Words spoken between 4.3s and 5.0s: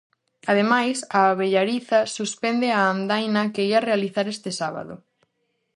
este sábado.